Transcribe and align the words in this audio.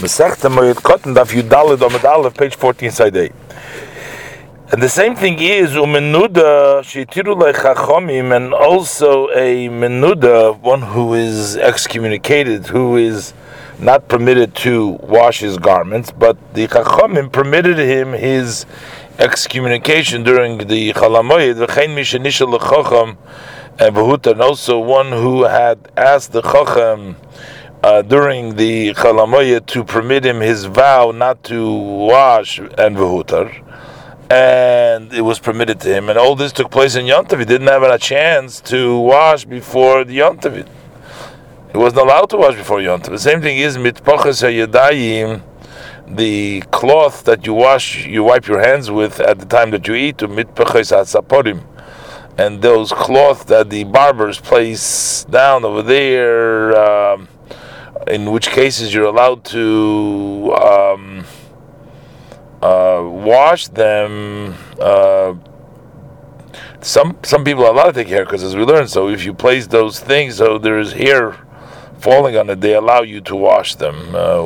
Masechta 0.00 0.48
Moed 0.48 0.76
Kotten 0.76 1.12
Daf 1.12 1.32
Yudalid 1.32 1.78
Omid 1.78 2.04
Aleph, 2.04 2.36
page 2.36 2.54
14, 2.54 2.92
side 2.92 3.16
8. 3.16 3.32
And 4.70 4.80
the 4.80 4.88
same 4.88 5.16
thing 5.16 5.40
is 5.40 5.70
umenuda 5.70 6.82
sheitiru 6.84 7.34
lechachomim, 7.34 8.36
and 8.36 8.54
also 8.54 9.28
a 9.30 9.68
menuda, 9.68 10.56
one 10.60 10.82
who 10.82 11.14
is 11.14 11.56
excommunicated, 11.56 12.66
who 12.68 12.96
is 12.96 13.34
not 13.80 14.06
permitted 14.06 14.54
to 14.54 14.90
wash 15.02 15.40
his 15.40 15.58
garments, 15.58 16.12
but 16.12 16.36
the 16.54 16.68
chachomim 16.68 17.32
permitted 17.32 17.78
him 17.78 18.12
his 18.12 18.66
excommunication 19.18 20.22
during 20.22 20.58
the 20.58 20.92
chalamoyed. 20.92 21.66
V'chein 21.66 21.96
mishanisha 21.96 22.46
lechacham 22.46 23.16
and 23.80 24.40
also 24.40 24.78
one 24.78 25.10
who 25.10 25.42
had 25.42 25.90
asked 25.96 26.30
the 26.30 26.42
chacham 26.42 27.16
uh, 27.82 28.02
during 28.02 28.56
the 28.56 28.92
Chalamoya 28.94 29.64
to 29.66 29.84
permit 29.84 30.24
him 30.24 30.40
his 30.40 30.64
vow 30.64 31.10
not 31.10 31.44
to 31.44 31.72
wash 31.72 32.58
and 32.58 32.96
Vahutar. 32.96 33.64
And 34.30 35.12
it 35.12 35.22
was 35.22 35.38
permitted 35.38 35.80
to 35.80 35.94
him. 35.94 36.08
And 36.08 36.18
all 36.18 36.34
this 36.34 36.52
took 36.52 36.70
place 36.70 36.96
in 36.96 37.06
Yontav. 37.06 37.38
He 37.38 37.44
didn't 37.44 37.68
have 37.68 37.82
a 37.82 37.98
chance 37.98 38.60
to 38.62 38.98
wash 38.98 39.44
before 39.44 40.04
the 40.04 40.18
Yontav. 40.18 40.68
He 41.72 41.78
wasn't 41.78 42.02
allowed 42.02 42.30
to 42.30 42.36
wash 42.36 42.56
before 42.56 42.78
Yontav. 42.78 43.10
The 43.10 43.18
same 43.18 43.40
thing 43.40 43.58
is 43.58 43.78
mitpachas 43.78 44.42
hayadayim, 44.42 45.42
the 46.08 46.62
cloth 46.72 47.24
that 47.24 47.46
you 47.46 47.54
wash, 47.54 48.06
you 48.06 48.24
wipe 48.24 48.46
your 48.46 48.60
hands 48.60 48.90
with 48.90 49.20
at 49.20 49.38
the 49.38 49.46
time 49.46 49.70
that 49.70 49.86
you 49.86 49.94
eat, 49.94 50.18
to 50.18 50.28
mitpachas 50.28 50.92
atzaporim 50.92 51.64
and 52.38 52.62
those 52.62 52.92
cloth 52.92 53.46
that 53.46 53.68
the 53.68 53.82
barbers 53.84 54.40
place 54.40 55.24
down 55.24 55.64
over 55.64 55.82
there. 55.82 56.78
Um, 56.78 57.28
in 58.06 58.30
which 58.30 58.48
cases 58.50 58.94
you're 58.94 59.06
allowed 59.06 59.44
to 59.44 60.54
um, 60.54 61.24
uh, 62.62 63.02
wash 63.04 63.68
them. 63.68 64.54
Uh, 64.80 65.34
some 66.80 67.16
some 67.22 67.44
people 67.44 67.64
are 67.64 67.72
allowed 67.72 67.92
to 67.92 68.04
take 68.04 68.08
haircuts, 68.08 68.42
as 68.42 68.54
we 68.56 68.62
learned. 68.62 68.90
So 68.90 69.08
if 69.08 69.24
you 69.24 69.34
place 69.34 69.66
those 69.66 69.98
things, 69.98 70.36
so 70.36 70.58
there 70.58 70.78
is 70.78 70.92
hair 70.92 71.36
falling 71.98 72.36
on 72.36 72.48
it, 72.50 72.60
they 72.60 72.74
allow 72.74 73.02
you 73.02 73.20
to 73.22 73.34
wash 73.34 73.74
them. 73.74 74.14
Uh, 74.14 74.44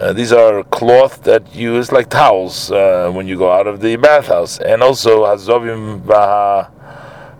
uh 0.00 0.12
these 0.12 0.32
are 0.32 0.62
cloth 0.64 1.22
that 1.24 1.54
you 1.54 1.74
use 1.74 1.92
like 1.92 2.08
towels 2.08 2.70
uh, 2.70 3.10
when 3.12 3.26
you 3.26 3.36
go 3.36 3.50
out 3.50 3.66
of 3.66 3.80
the 3.80 3.96
bathhouse, 3.96 4.58
and 4.58 4.82
also 4.82 5.24
hazovim 5.24 6.06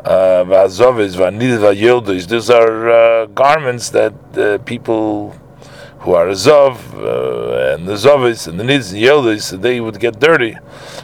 uh, 0.04 0.44
these 2.04 2.50
are 2.50 2.90
uh, 2.90 3.26
garments 3.26 3.90
that 3.90 4.14
uh, 4.36 4.58
people 4.58 5.34
who 6.00 6.12
are 6.14 6.28
Azov 6.28 6.94
uh, 6.94 7.74
and 7.74 7.86
the 7.86 7.94
Zovis 7.94 8.48
and 8.48 8.58
the 8.58 8.64
Nids 8.64 8.92
and 8.92 9.02
Yildis, 9.02 9.60
they 9.60 9.80
would 9.80 10.00
get 10.00 10.18
dirty. 10.18 10.56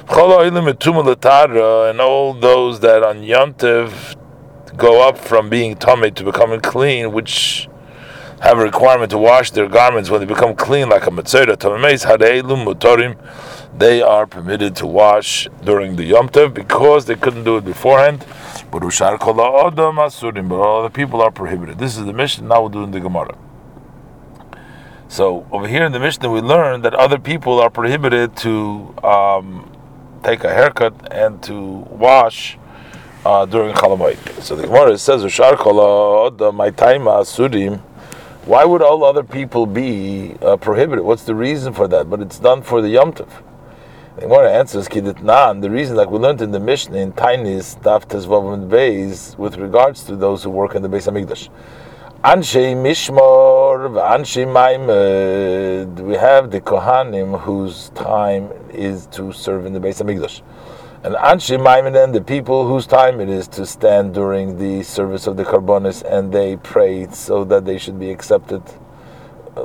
And 0.08 2.00
all 2.00 2.32
those 2.32 2.80
that 2.80 3.02
on 3.02 3.20
Yontev 3.22 4.16
go 4.76 5.06
up 5.06 5.18
from 5.18 5.50
being 5.50 5.76
tummy 5.76 6.10
to 6.12 6.24
becoming 6.24 6.60
clean, 6.60 7.12
which 7.12 7.68
have 8.40 8.58
a 8.58 8.62
requirement 8.62 9.10
to 9.10 9.18
wash 9.18 9.50
their 9.50 9.68
garments 9.68 10.08
when 10.08 10.20
they 10.20 10.26
become 10.26 10.54
clean, 10.54 10.88
like 10.88 11.06
a 11.06 11.10
Matzera, 11.10 11.56
they 13.78 14.02
are 14.02 14.26
permitted 14.26 14.76
to 14.76 14.86
wash 14.86 15.48
during 15.62 15.96
the 15.96 16.04
Yom 16.04 16.28
Tov 16.28 16.54
because 16.54 17.04
they 17.04 17.16
couldn't 17.16 17.44
do 17.44 17.56
it 17.58 17.64
beforehand. 17.64 18.24
But 18.78 20.60
all 20.60 20.82
the 20.82 20.90
people 20.92 21.22
are 21.22 21.30
prohibited. 21.30 21.78
This 21.78 21.96
is 21.96 22.04
the 22.04 22.12
Mishnah. 22.12 22.46
Now 22.46 22.62
we're 22.62 22.68
doing 22.68 22.90
the 22.90 23.00
Gemara. 23.00 23.36
So 25.08 25.46
over 25.52 25.66
here 25.68 25.84
in 25.84 25.92
the 25.92 26.00
Mishnah, 26.00 26.30
we 26.30 26.40
learn 26.40 26.82
that 26.82 26.94
other 26.94 27.18
people 27.18 27.60
are 27.60 27.70
prohibited 27.70 28.36
to 28.38 28.94
um, 29.02 29.70
take 30.22 30.44
a 30.44 30.52
haircut 30.52 31.12
and 31.12 31.42
to 31.44 31.60
wash 31.90 32.58
uh, 33.24 33.46
during 33.46 33.74
Chalamoid. 33.74 34.42
So 34.42 34.56
the 34.56 34.66
Gemara 34.66 34.98
says, 34.98 35.22
"My 35.22 36.70
time 36.70 37.02
asurim." 37.02 37.80
Why 38.46 38.64
would 38.64 38.80
all 38.80 39.02
other 39.02 39.24
people 39.24 39.66
be 39.66 40.36
uh, 40.40 40.56
prohibited? 40.56 41.04
What's 41.04 41.24
the 41.24 41.34
reason 41.34 41.72
for 41.72 41.88
that? 41.88 42.08
But 42.08 42.20
it's 42.20 42.38
done 42.38 42.62
for 42.62 42.80
the 42.80 42.88
Yom 42.88 43.12
Tov. 43.12 43.28
The 44.16 44.22
Gemara 44.22 44.50
answers. 44.50 44.88
The 44.88 45.68
reason, 45.70 45.94
like 45.94 46.10
we 46.10 46.18
learned 46.18 46.40
in 46.40 46.50
the 46.50 46.58
Mishnah 46.58 46.96
in 46.96 47.12
Tainis 47.12 47.78
Daf 47.82 48.06
Tezvav 48.06 48.54
and 48.54 48.72
Beis, 48.72 49.36
with 49.36 49.58
regards 49.58 50.04
to 50.04 50.16
those 50.16 50.42
who 50.42 50.48
work 50.48 50.74
in 50.74 50.80
the 50.80 50.88
Beis 50.88 51.06
Hamikdash. 51.06 51.50
Anshe 52.24 52.74
Mishmor, 52.74 53.90
Anshe 54.16 54.46
Maimed. 54.50 56.00
We 56.00 56.14
have 56.14 56.50
the 56.50 56.62
Kohanim 56.62 57.38
whose 57.42 57.90
time 57.90 58.50
is 58.70 59.04
to 59.08 59.34
serve 59.34 59.66
in 59.66 59.74
the 59.74 59.80
Beis 59.80 60.02
Hamikdash. 60.02 60.40
And 61.04 61.14
Anshe 61.16 61.62
Maimed, 61.62 62.14
the 62.14 62.22
people 62.22 62.66
whose 62.66 62.86
time 62.86 63.20
it 63.20 63.28
is 63.28 63.46
to 63.48 63.66
stand 63.66 64.14
during 64.14 64.56
the 64.56 64.82
service 64.82 65.26
of 65.26 65.36
the 65.36 65.44
Karbonis 65.44 66.02
and 66.10 66.32
they 66.32 66.56
pray 66.56 67.06
so 67.10 67.44
that 67.44 67.66
they 67.66 67.76
should 67.76 68.00
be 68.00 68.10
accepted 68.10 68.62
they 69.56 69.62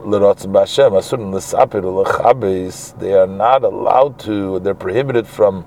are 3.14 3.28
not 3.28 3.64
allowed 3.64 4.20
to, 4.20 4.60
they're 4.60 4.74
prohibited 4.74 5.28
from 5.28 5.66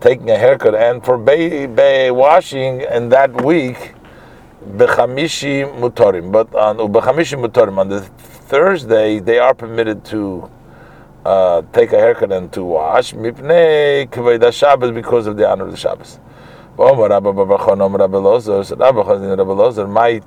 taking 0.00 0.30
a 0.30 0.38
haircut 0.38 0.76
and 0.76 1.04
for 1.04 1.18
bay, 1.18 1.66
bay 1.66 2.12
washing 2.12 2.82
in 2.82 3.08
that 3.08 3.42
week, 3.42 3.94
bechamishi 4.64 5.64
mutorim. 5.80 6.30
But 6.30 6.54
on 6.54 6.76
bechamishi 6.76 7.44
mutorim, 7.44 7.78
on 7.78 7.88
the 7.88 8.02
Thursday, 8.02 9.18
they 9.18 9.40
are 9.40 9.52
permitted 9.52 10.04
to 10.06 10.48
uh, 11.24 11.62
take 11.72 11.92
a 11.92 11.98
haircut 11.98 12.30
and 12.30 12.52
to 12.52 12.62
wash, 12.62 13.14
mipnei 13.14 14.08
kaveda 14.08 14.52
Shabbos, 14.52 14.92
because 14.92 15.26
of 15.26 15.36
the 15.36 15.48
honor 15.48 15.64
of 15.64 15.72
the 15.72 15.76
Shabbos. 15.76 16.20
My 16.78 16.92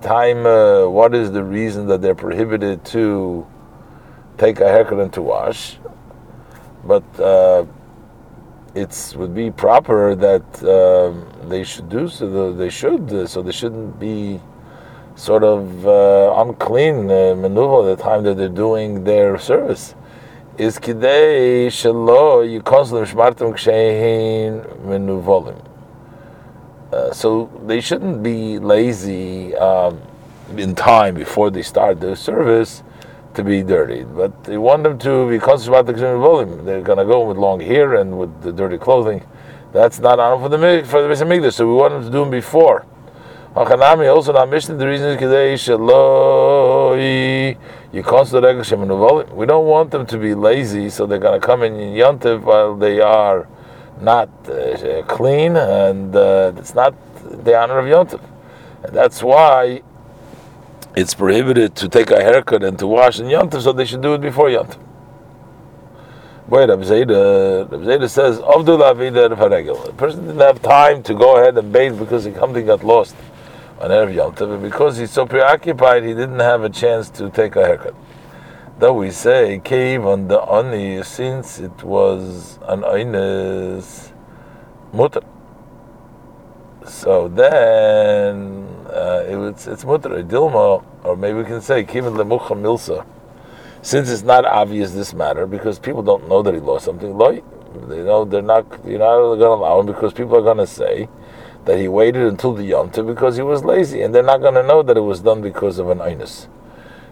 time, 0.01 0.45
uh, 0.47 0.89
what 0.89 1.13
is 1.13 1.31
the 1.31 1.43
reason 1.43 1.85
that 1.85 2.01
they're 2.01 2.15
prohibited 2.15 2.83
to 2.85 3.45
take 4.39 4.59
a 4.59 4.67
haircut 4.67 4.99
and 4.99 5.13
to 5.13 5.21
wash? 5.21 5.77
But 6.83 7.03
uh, 7.19 7.65
it 8.73 9.13
would 9.15 9.35
be 9.35 9.51
proper 9.51 10.15
that 10.15 10.63
uh, 10.63 11.13
they 11.47 11.63
should 11.63 11.87
do 11.87 12.07
so. 12.07 12.51
They 12.51 12.69
should, 12.71 13.13
uh, 13.13 13.27
so 13.27 13.43
they 13.43 13.51
shouldn't 13.51 13.99
be 13.99 14.41
sort 15.13 15.43
of 15.43 15.85
uh, 15.85 16.33
unclean 16.37 17.11
uh, 17.11 17.35
maneuver 17.35 17.95
the 17.95 18.01
time 18.01 18.23
that 18.23 18.37
they're 18.37 18.49
doing 18.49 19.03
their 19.03 19.37
service. 19.37 19.93
Is 20.57 20.79
kidei 20.79 21.67
shelo 21.67 22.41
yikonsulim 22.43 23.05
shmartim 23.05 23.53
kshehin 23.53 24.65
menuvolim. 24.79 25.68
Uh, 26.91 27.11
so 27.13 27.51
they 27.65 27.79
shouldn't 27.81 28.23
be 28.23 28.57
lazy 28.57 29.55
um, 29.55 30.01
in 30.57 30.73
time 30.73 31.13
before 31.15 31.51
they 31.51 31.61
start 31.61 31.99
their 31.99 32.15
service 32.15 32.83
to 33.35 33.43
be 33.43 33.61
dirty. 33.61 34.03
But 34.03 34.43
they 34.43 34.57
want 34.57 34.83
them 34.83 34.97
to 34.99 35.29
be 35.29 35.39
conscious 35.39 35.67
about 35.67 35.85
the 35.85 35.93
volume. 35.93 36.65
They're 36.65 36.81
going 36.81 36.97
to 36.97 37.05
go 37.05 37.27
with 37.27 37.37
long 37.37 37.59
hair 37.59 37.95
and 37.95 38.17
with 38.17 38.41
the 38.41 38.51
dirty 38.51 38.77
clothing. 38.77 39.23
That's 39.71 39.99
not 39.99 40.19
on 40.19 40.41
for 40.41 40.49
the 40.49 40.83
for 40.87 41.01
the 41.01 41.25
Migdash. 41.25 41.53
So 41.53 41.67
we 41.67 41.73
want 41.73 41.93
them 41.93 42.03
to 42.03 42.09
do 42.09 42.21
them 42.21 42.31
before. 42.31 42.85
Also 43.55 44.33
not 44.33 44.49
mission. 44.49 44.77
The 44.77 44.87
reason 44.87 45.07
is 45.07 45.15
because 45.15 45.33
you 47.91 48.03
consider 48.03 48.53
We 49.33 49.45
don't 49.45 49.65
want 49.65 49.91
them 49.91 50.05
to 50.05 50.17
be 50.17 50.33
lazy, 50.33 50.89
so 50.89 51.05
they're 51.05 51.19
going 51.19 51.39
to 51.39 51.45
come 51.45 51.63
in 51.63 51.73
Yantiv 51.73 52.41
while 52.41 52.75
they 52.75 52.99
are 52.99 53.47
not 54.01 54.29
uh, 54.49 55.03
clean, 55.03 55.55
and 55.55 56.15
uh, 56.15 56.53
it's 56.57 56.73
not 56.73 56.93
the 57.43 57.57
honor 57.57 57.79
of 57.79 57.85
Yontif. 57.85 58.21
And 58.83 58.95
that's 58.95 59.21
why 59.21 59.81
it's 60.95 61.13
prohibited 61.13 61.75
to 61.75 61.89
take 61.89 62.11
a 62.11 62.21
haircut 62.21 62.63
and 62.63 62.77
to 62.79 62.87
wash 62.87 63.19
in 63.19 63.27
Yontif, 63.27 63.61
so 63.61 63.71
they 63.71 63.85
should 63.85 64.01
do 64.01 64.13
it 64.13 64.21
before 64.21 64.47
Yontif. 64.49 64.79
Wait, 66.47 66.67
Reb 66.67 66.81
Zeira, 66.81 68.09
says, 68.09 68.39
Avdul 68.39 68.81
Avida 68.81 69.29
Faragil. 69.37 69.85
The 69.85 69.93
person 69.93 70.25
didn't 70.25 70.39
have 70.39 70.61
time 70.63 71.03
to 71.03 71.13
go 71.13 71.37
ahead 71.37 71.57
and 71.57 71.71
bathe 71.71 71.99
because 71.99 72.25
he 72.25 72.33
something 72.33 72.65
got 72.65 72.83
lost 72.83 73.15
on 73.79 73.91
Erev 73.91 74.13
Yontif, 74.13 74.53
and 74.53 74.63
because 74.63 74.97
he's 74.97 75.11
so 75.11 75.25
preoccupied, 75.25 76.03
he 76.03 76.13
didn't 76.13 76.39
have 76.39 76.63
a 76.63 76.69
chance 76.69 77.09
to 77.11 77.29
take 77.29 77.55
a 77.55 77.65
haircut 77.65 77.93
that 78.79 78.93
we 78.93 79.11
say 79.11 79.59
cave 79.61 80.05
on 80.05 80.29
the 80.29 80.39
oni 80.39 81.03
since 81.03 81.59
it 81.59 81.83
was 81.83 82.57
an 82.67 82.81
oines 82.81 84.13
mutter. 84.93 85.21
So 86.85 87.27
then 87.27 88.65
uh, 88.87 89.25
it's 89.27 89.83
mutter 89.83 90.23
dilma, 90.23 90.83
or 91.03 91.17
maybe 91.17 91.39
we 91.39 91.43
can 91.43 91.61
say 91.61 91.83
kiven 91.83 92.15
lemucha 92.15 92.55
milsa. 92.55 93.05
Since 93.81 94.09
it's 94.09 94.23
not 94.23 94.45
obvious 94.45 94.91
this 94.91 95.13
matter, 95.13 95.45
because 95.45 95.77
people 95.77 96.01
don't 96.01 96.29
know 96.29 96.41
that 96.41 96.53
he 96.53 96.61
lost 96.61 96.85
something, 96.85 97.17
they 97.17 98.03
know 98.03 98.23
they're 98.23 98.41
not. 98.41 98.65
You're 98.85 98.99
not 98.99 99.17
going 99.17 99.39
to 99.39 99.47
allow 99.47 99.81
him 99.81 99.87
because 99.87 100.13
people 100.13 100.37
are 100.37 100.41
going 100.41 100.57
to 100.57 100.67
say 100.67 101.09
that 101.65 101.77
he 101.77 101.87
waited 101.89 102.23
until 102.23 102.53
the 102.53 102.63
yom 102.63 102.89
because 102.89 103.35
he 103.35 103.43
was 103.43 103.63
lazy, 103.63 104.01
and 104.01 104.15
they're 104.15 104.23
not 104.23 104.39
going 104.41 104.55
to 104.55 104.63
know 104.63 104.81
that 104.83 104.95
it 104.95 105.01
was 105.01 105.19
done 105.21 105.41
because 105.41 105.79
of 105.79 105.89
an 105.89 105.99
inus. 105.99 106.47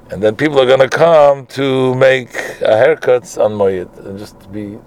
And 0.10 0.24
then 0.24 0.38
people 0.38 0.58
are 0.60 0.66
going 0.66 0.80
to 0.80 0.88
come 0.90 1.46
to 1.48 1.94
make 1.96 2.30
haircuts 2.30 3.44
on 3.44 3.52
Moed 3.54 3.90
and 4.06 4.18
just 4.18 4.50
be. 4.52 4.80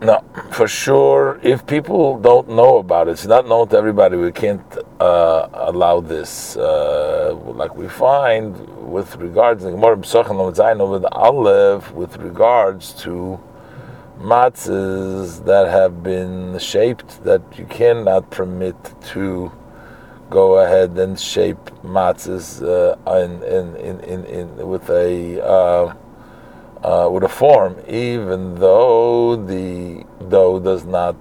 No, 0.00 0.22
for 0.52 0.68
sure. 0.68 1.40
If 1.42 1.66
people 1.66 2.18
don't 2.18 2.48
know 2.50 2.78
about 2.78 3.08
it, 3.08 3.12
it's 3.12 3.26
not 3.26 3.48
known 3.48 3.68
to 3.68 3.76
everybody. 3.76 4.16
We 4.16 4.30
can't 4.30 4.62
uh, 5.00 5.48
allow 5.52 6.00
this. 6.00 6.56
Uh, 6.56 7.34
like 7.34 7.74
we 7.74 7.88
find 7.88 8.54
with 8.88 9.16
regards 9.16 9.64
to 9.64 9.70
the 9.70 11.08
Aleph, 11.12 11.90
with 11.92 12.16
regards 12.18 12.92
to 13.02 13.40
matzahs 14.20 15.44
that 15.44 15.68
have 15.68 16.02
been 16.02 16.58
shaped, 16.58 17.24
that 17.24 17.42
you 17.58 17.64
cannot 17.64 18.30
permit 18.30 18.76
to 19.12 19.50
go 20.34 20.58
ahead 20.58 20.90
and 20.98 21.18
shape 21.18 21.64
matzahs 21.84 22.48
uh, 22.60 22.98
in, 23.22 23.32
in, 23.78 24.00
in, 24.00 24.24
in, 24.24 24.68
with 24.68 24.90
a 24.90 25.40
uh, 25.40 25.94
uh, 26.82 27.08
with 27.08 27.22
a 27.22 27.28
form, 27.28 27.76
even 27.88 28.56
though 28.56 29.36
the 29.36 30.04
dough 30.28 30.58
does 30.58 30.84
not 30.84 31.16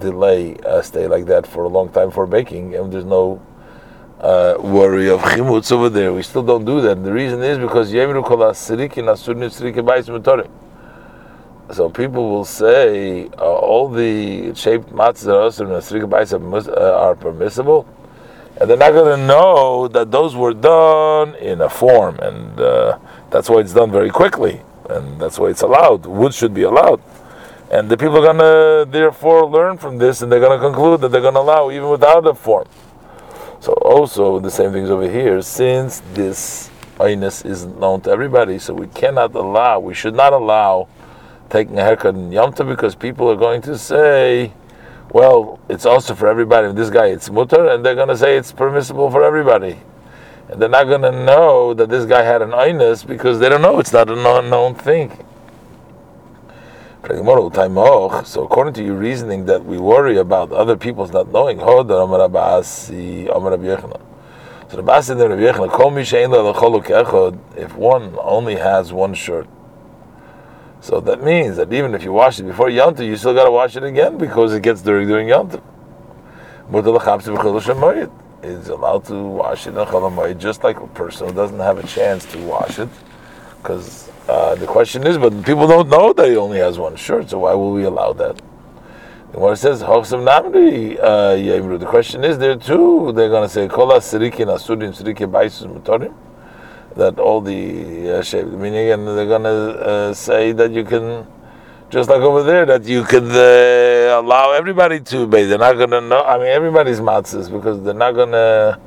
delay 0.00 0.56
stay 0.80 1.06
like 1.08 1.26
that 1.26 1.44
for 1.46 1.64
a 1.64 1.68
long 1.68 1.88
time 1.90 2.10
for 2.10 2.24
baking, 2.26 2.74
and 2.76 2.92
there's 2.92 3.04
no 3.04 3.42
uh, 4.20 4.54
worry 4.60 5.10
of 5.10 5.20
chimutz 5.20 5.72
over 5.72 5.88
there. 5.88 6.12
We 6.12 6.22
still 6.22 6.42
don't 6.42 6.64
do 6.64 6.80
that. 6.82 6.96
And 6.98 7.04
the 7.04 7.12
reason 7.12 7.42
is 7.42 7.58
because 7.58 7.92
yemru 7.92 8.24
kol 8.24 8.38
asirikin 8.38 9.04
So 11.72 11.90
people 11.90 12.30
will 12.30 12.44
say 12.44 13.28
uh, 13.38 13.42
all 13.42 13.88
the 13.88 14.54
shaped 14.54 14.90
matzahs 14.92 15.58
that 15.58 16.78
are 16.78 16.92
are 16.94 17.14
permissible, 17.16 17.86
and 18.58 18.70
they're 18.70 18.76
not 18.76 18.92
going 18.92 19.18
to 19.18 19.26
know 19.26 19.88
that 19.88 20.10
those 20.10 20.34
were 20.34 20.54
done 20.54 21.34
in 21.36 21.60
a 21.60 21.68
form, 21.68 22.18
and 22.20 22.58
uh, 22.60 22.98
that's 23.30 23.50
why 23.50 23.58
it's 23.58 23.72
done 23.72 23.90
very 23.90 24.10
quickly 24.10 24.62
and 24.90 25.20
that's 25.20 25.38
why 25.38 25.48
it's 25.48 25.62
allowed. 25.62 26.06
Wood 26.06 26.34
should 26.34 26.54
be 26.54 26.62
allowed. 26.62 27.00
And 27.70 27.88
the 27.88 27.96
people 27.96 28.18
are 28.18 28.32
going 28.32 28.38
to 28.38 28.90
therefore 28.90 29.46
learn 29.46 29.78
from 29.78 29.98
this 29.98 30.22
and 30.22 30.30
they're 30.30 30.40
going 30.40 30.58
to 30.58 30.64
conclude 30.64 31.00
that 31.00 31.08
they're 31.08 31.20
going 31.20 31.34
to 31.34 31.40
allow 31.40 31.70
even 31.70 31.88
without 31.88 32.26
a 32.26 32.34
form. 32.34 32.68
So, 33.60 33.72
also, 33.72 34.38
the 34.38 34.50
same 34.50 34.72
things 34.72 34.90
over 34.90 35.10
here, 35.10 35.42
since 35.42 36.00
this 36.12 36.70
ayness 36.98 37.44
is 37.44 37.66
known 37.66 38.00
to 38.02 38.10
everybody, 38.10 38.58
so 38.58 38.74
we 38.74 38.86
cannot 38.88 39.34
allow, 39.34 39.80
we 39.80 39.94
should 39.94 40.14
not 40.14 40.32
allow 40.32 40.88
taking 41.50 41.78
a 41.78 41.82
haircut 41.82 42.14
in 42.14 42.30
Yom 42.30 42.52
Tov 42.52 42.68
because 42.68 42.94
people 42.94 43.28
are 43.28 43.36
going 43.36 43.62
to 43.62 43.76
say, 43.76 44.52
well, 45.10 45.58
it's 45.68 45.86
also 45.86 46.14
for 46.14 46.26
everybody. 46.28 46.72
This 46.72 46.90
guy, 46.90 47.06
it's 47.06 47.30
mutter, 47.30 47.68
and 47.68 47.84
they're 47.84 47.94
going 47.94 48.08
to 48.08 48.16
say 48.16 48.36
it's 48.36 48.52
permissible 48.52 49.10
for 49.10 49.24
everybody 49.24 49.78
and 50.48 50.60
they're 50.62 50.68
not 50.68 50.84
going 50.84 51.02
to 51.02 51.10
know 51.10 51.74
that 51.74 51.88
this 51.88 52.04
guy 52.06 52.22
had 52.22 52.40
an 52.42 52.50
aynus 52.50 53.04
because 53.06 53.40
they 53.40 53.48
don't 53.48 53.62
know 53.62 53.80
it's 53.80 53.92
not 53.92 54.08
a 54.08 54.14
known 54.16 54.74
thing. 54.74 55.10
So 57.04 58.44
according 58.44 58.74
to 58.74 58.84
your 58.84 58.96
reasoning 58.96 59.46
that 59.46 59.64
we 59.64 59.78
worry 59.78 60.18
about 60.18 60.50
other 60.52 60.76
people's 60.76 61.12
not 61.12 61.30
knowing, 61.30 61.60
so 61.60 61.82
the 61.84 62.06
if 67.56 67.76
one 67.76 68.16
only 68.20 68.56
has 68.56 68.92
one 68.92 69.14
shirt, 69.14 69.46
so 70.80 71.00
that 71.00 71.22
means 71.22 71.56
that 71.56 71.72
even 71.72 71.94
if 71.94 72.04
you 72.04 72.12
wash 72.12 72.38
it 72.38 72.44
before 72.44 72.68
Yontif, 72.68 73.06
you 73.06 73.16
still 73.16 73.34
got 73.34 73.44
to 73.44 73.50
wash 73.50 73.76
it 73.76 73.84
again 73.84 74.18
because 74.18 74.52
it 74.54 74.62
gets 74.62 74.82
dirty 74.82 75.06
during 75.06 75.28
Yontif 75.28 75.62
is 78.42 78.68
allowed 78.68 79.04
to 79.04 79.22
wash 79.22 79.66
it 79.66 79.70
in 79.70 79.74
Cholamoid, 79.76 80.38
just 80.38 80.64
like 80.64 80.80
a 80.80 80.86
person 80.88 81.28
who 81.28 81.34
doesn't 81.34 81.58
have 81.58 81.78
a 81.78 81.86
chance 81.86 82.24
to 82.26 82.38
wash 82.38 82.78
it. 82.78 82.88
Because 83.58 84.10
uh, 84.28 84.54
the 84.56 84.66
question 84.66 85.06
is, 85.06 85.18
but 85.18 85.44
people 85.44 85.66
don't 85.66 85.88
know 85.88 86.12
that 86.12 86.28
he 86.28 86.36
only 86.36 86.58
has 86.58 86.78
one 86.78 86.96
shirt, 86.96 87.30
so 87.30 87.40
why 87.40 87.54
will 87.54 87.72
we 87.72 87.84
allow 87.84 88.12
that? 88.14 88.40
And 89.32 89.42
what 89.42 89.52
it 89.52 89.56
says, 89.56 89.82
Namri, 89.82 90.98
uh, 91.00 91.76
the 91.78 91.86
question 91.86 92.24
is 92.24 92.38
there 92.38 92.56
too, 92.56 93.12
they're 93.14 93.28
going 93.28 93.46
to 93.46 93.52
say, 93.52 93.68
Kola 93.68 93.98
Sirikin 93.98 94.46
Asurim 94.46 94.96
Sirikin 94.96 95.30
Baisus 95.30 95.66
Mutorim, 95.66 96.14
that 96.96 97.18
all 97.18 97.40
the 97.40 98.20
uh, 98.20 98.46
meaning, 98.56 98.90
and 98.90 99.06
they're 99.06 99.26
going 99.26 99.42
to 99.42 99.50
uh, 99.50 100.14
say 100.14 100.52
that 100.52 100.72
you 100.72 100.84
can 100.84 101.26
just 101.90 102.08
like 102.08 102.20
over 102.20 102.42
there, 102.42 102.66
that 102.66 102.84
you 102.84 103.04
could 103.04 103.24
uh, 103.24 104.20
allow 104.20 104.52
everybody 104.52 105.00
to 105.00 105.26
bathe. 105.26 105.50
They're 105.50 105.58
not 105.58 105.74
going 105.74 105.90
to 105.90 106.00
know. 106.00 106.22
I 106.22 106.38
mean, 106.38 106.48
everybody's 106.48 107.00
matzahs 107.00 107.50
because 107.50 107.82
they're 107.82 107.94
not 107.94 108.12
going 108.12 108.32
to 108.32 108.80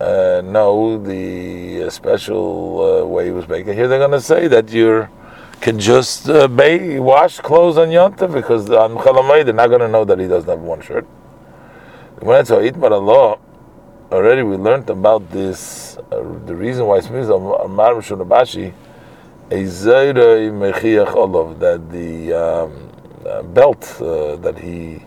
uh, 0.00 0.42
know 0.44 0.98
the 1.02 1.84
uh, 1.84 1.90
special 1.90 3.02
uh, 3.02 3.06
way 3.06 3.26
he 3.26 3.30
was 3.30 3.48
making. 3.48 3.74
Here 3.74 3.88
they're 3.88 3.98
going 3.98 4.10
to 4.10 4.20
say 4.20 4.48
that 4.48 4.70
you 4.70 5.08
can 5.60 5.78
just 5.78 6.28
uh, 6.28 6.48
bathe, 6.48 6.98
wash 6.98 7.38
clothes 7.38 7.78
on 7.78 7.88
Yontif 7.88 8.32
because 8.32 8.68
on 8.70 8.96
Chalamay 8.96 9.44
they're 9.44 9.54
not 9.54 9.68
going 9.68 9.80
to 9.80 9.88
know 9.88 10.04
that 10.04 10.18
he 10.18 10.26
doesn't 10.26 10.50
have 10.50 10.60
one 10.60 10.82
shirt. 10.82 11.04
When 12.18 12.40
it's 12.40 12.50
Itmar 12.50 12.90
Allah, 12.90 13.38
already 14.10 14.42
we 14.42 14.56
learned 14.56 14.90
about 14.90 15.30
this. 15.30 15.93
Uh, 16.10 16.22
the 16.46 16.54
reason 16.54 16.86
why 16.86 16.98
it's 16.98 17.06
Amar 17.06 17.94
Shunabashi 17.94 18.72
that 21.60 21.90
the 21.90 22.32
um, 22.32 22.90
uh, 23.26 23.42
belt 23.42 24.00
uh, 24.00 24.36
that 24.36 24.58
he 24.58 25.02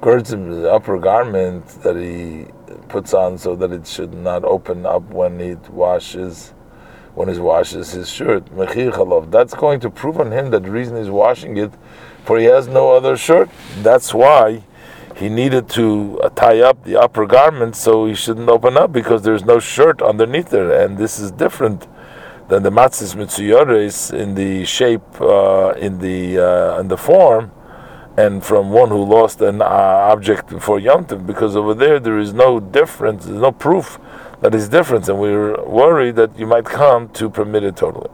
girds 0.00 0.32
him, 0.32 0.62
the 0.62 0.72
upper 0.72 0.98
garment 0.98 1.66
that 1.82 1.96
he 1.96 2.46
puts 2.88 3.14
on 3.14 3.38
so 3.38 3.56
that 3.56 3.72
it 3.72 3.86
should 3.86 4.12
not 4.12 4.44
open 4.44 4.84
up 4.84 5.02
when 5.04 5.40
he 5.40 5.54
washes 5.70 6.52
when 7.14 7.28
he 7.28 7.38
washes 7.38 7.92
his 7.92 8.10
shirt. 8.10 8.44
That's 9.30 9.54
going 9.54 9.80
to 9.80 9.90
prove 9.90 10.20
on 10.20 10.32
him 10.32 10.50
that 10.50 10.64
the 10.64 10.70
reason 10.70 10.96
he's 10.96 11.10
washing 11.10 11.56
it, 11.56 11.72
for 12.24 12.38
he 12.38 12.46
has 12.46 12.66
no 12.66 12.90
other 12.90 13.16
shirt. 13.16 13.48
That's 13.78 14.12
why 14.12 14.64
he 15.14 15.28
needed 15.28 15.68
to 15.70 16.18
uh, 16.22 16.28
tie 16.30 16.60
up 16.60 16.82
the 16.84 17.00
upper 17.00 17.26
garment 17.26 17.76
so 17.76 18.06
he 18.06 18.14
shouldn't 18.14 18.48
open 18.48 18.76
up 18.76 18.92
because 18.92 19.22
there's 19.22 19.44
no 19.44 19.60
shirt 19.60 20.02
underneath 20.02 20.50
there, 20.50 20.72
and 20.84 20.98
this 20.98 21.18
is 21.18 21.30
different 21.30 21.86
than 22.48 22.62
the 22.62 22.70
matzis 22.70 23.14
mitzuyores 23.14 24.12
in 24.12 24.34
the 24.34 24.64
shape, 24.64 25.20
uh, 25.20 25.72
in 25.78 25.98
the 25.98 26.38
uh, 26.38 26.80
in 26.80 26.88
the 26.88 26.96
form, 26.96 27.52
and 28.16 28.44
from 28.44 28.70
one 28.70 28.88
who 28.88 29.04
lost 29.04 29.40
an 29.40 29.62
uh, 29.62 29.64
object 29.64 30.48
before 30.48 30.78
Yom 30.78 31.04
because 31.26 31.56
over 31.56 31.74
there 31.74 32.00
there 32.00 32.18
is 32.18 32.32
no 32.32 32.58
difference, 32.60 33.24
there's 33.24 33.40
no 33.40 33.52
proof 33.52 33.98
that 34.40 34.54
is 34.54 34.68
different, 34.68 35.08
and 35.08 35.18
we're 35.18 35.62
worried 35.64 36.16
that 36.16 36.36
you 36.38 36.46
might 36.46 36.64
come 36.64 37.08
to 37.10 37.30
permit 37.30 37.62
it 37.62 37.76
totally. 37.76 38.10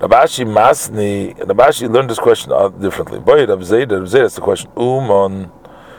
Rav 0.00 0.10
Ashi 0.10 0.44
Masni, 0.46 1.38
Rav 1.38 1.56
Ashi 1.68 1.92
learned 1.92 2.10
this 2.10 2.18
question 2.18 2.50
differently. 2.80 3.18
Boy, 3.20 3.46
Rav 3.46 3.64
Zayd, 3.64 3.90
that's 3.90 4.34
the 4.34 4.40
question. 4.40 4.70
Umon, 4.76 5.50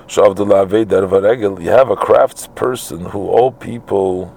You 0.09 1.69
have 1.69 1.89
a 1.89 1.95
craftsperson 1.95 3.11
who 3.11 3.27
all 3.27 3.51
people 3.51 4.35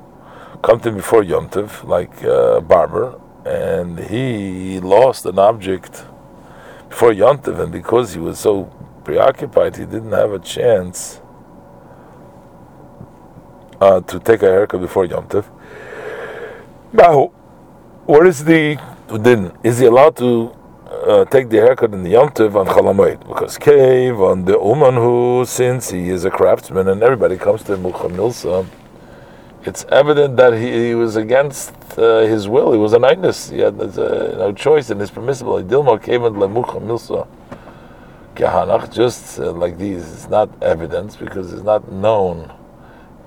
come 0.62 0.80
to 0.80 0.88
him 0.88 0.96
before 0.96 1.22
Yontiv, 1.22 1.84
like 1.84 2.22
a 2.22 2.60
barber, 2.60 3.20
and 3.44 3.98
he 3.98 4.80
lost 4.80 5.26
an 5.26 5.38
object 5.38 6.04
before 6.88 7.12
Yontiv, 7.12 7.58
and 7.60 7.72
because 7.72 8.14
he 8.14 8.20
was 8.20 8.38
so 8.38 8.64
preoccupied, 9.04 9.76
he 9.76 9.84
didn't 9.84 10.12
have 10.12 10.32
a 10.32 10.38
chance 10.38 11.20
uh, 13.80 14.00
to 14.00 14.18
take 14.20 14.42
a 14.42 14.46
haircut 14.46 14.80
before 14.80 15.06
Yontiv. 15.06 15.44
Now, 16.92 17.32
what 18.06 18.26
is 18.26 18.44
the 18.44 18.78
then? 19.08 19.52
Is 19.62 19.78
he 19.78 19.86
allowed 19.86 20.16
to 20.16 20.54
uh, 20.86 21.24
take 21.26 21.48
the 21.48 21.58
haircut 21.58 21.92
in 21.92 22.02
the 22.02 22.12
Yontiv 22.12 22.54
on 22.54 22.66
Chalamoid? 22.66 23.26
Because 23.26 23.58
cave 23.58 24.20
on 24.20 24.44
the 24.44 24.58
Uman 24.58 24.94
who, 24.94 25.44
since 25.46 25.90
he 25.90 26.08
is 26.10 26.24
a 26.24 26.30
craftsman 26.30 26.88
and 26.88 27.02
everybody 27.02 27.36
comes 27.36 27.62
to 27.64 27.76
Milsa, 27.76 28.66
it's 29.64 29.84
evident 29.90 30.36
that 30.36 30.52
he, 30.54 30.88
he 30.88 30.94
was 30.94 31.16
against 31.16 31.72
uh, 31.98 32.20
his 32.20 32.48
will. 32.48 32.72
He 32.72 32.78
was 32.78 32.92
an 32.92 33.04
ignis. 33.04 33.50
He 33.50 33.58
had 33.60 33.80
uh, 33.80 34.36
no 34.36 34.52
choice, 34.52 34.90
and 34.90 35.00
it's 35.00 35.10
permissible. 35.10 35.62
Dilma 35.62 36.02
came 36.02 36.24
and 36.24 36.36
lemucha 36.36 36.82
milsa 36.82 37.26
kehanach, 38.34 38.92
just 38.92 39.38
uh, 39.38 39.52
like 39.52 39.78
these. 39.78 40.02
It's 40.12 40.28
not 40.28 40.50
evidence 40.62 41.16
because 41.16 41.52
it's 41.52 41.62
not 41.62 41.90
known 41.90 42.52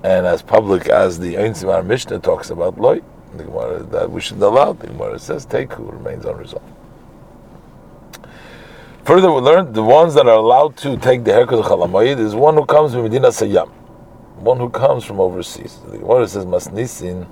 and 0.03 0.25
as 0.25 0.41
public 0.41 0.87
as 0.87 1.19
the 1.19 1.35
Einzimar 1.35 1.85
Mishnah 1.85 2.19
talks 2.19 2.49
about 2.49 2.79
loy. 2.79 3.01
The 3.35 3.43
Gemara 3.43 3.83
that 3.83 4.09
we 4.09 4.21
should 4.21 4.41
allow. 4.41 4.73
The 4.73 4.87
Gemara 4.87 5.19
says 5.19 5.45
teku 5.45 5.91
remains 5.91 6.25
unresolved. 6.25 6.65
Further, 9.03 9.31
we 9.31 9.39
learned 9.39 9.73
the 9.73 9.83
ones 9.83 10.13
that 10.15 10.27
are 10.27 10.35
allowed 10.35 10.75
to 10.77 10.97
take 10.97 11.23
the 11.23 11.33
haircut 11.33 11.59
of 11.59 11.65
chalamayid 11.65 12.19
is 12.19 12.35
one 12.35 12.55
who 12.55 12.65
comes 12.65 12.93
from 12.93 13.03
Medina 13.03 13.29
Sayyam 13.29 13.71
one 14.39 14.57
who 14.57 14.69
comes 14.69 15.03
from 15.03 15.19
overseas. 15.19 15.79
The 15.89 15.97
Gemara 15.97 16.27
says 16.27 16.45
Masnisin, 16.45 17.27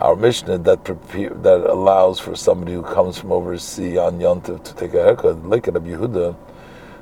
our 0.00 0.16
Mishnah 0.16 0.58
that 0.58 0.82
prepare, 0.84 1.30
that 1.30 1.70
allows 1.70 2.18
for 2.18 2.34
somebody 2.34 2.72
who 2.72 2.82
comes 2.82 3.18
from 3.18 3.32
overseas 3.32 3.98
on 3.98 4.18
Yontiv 4.18 4.64
to 4.64 4.74
take 4.74 4.94
a 4.94 5.02
haircut, 5.02 5.44
like 5.46 5.66
Rabbi 5.66 5.90
Yehuda, 5.90 6.34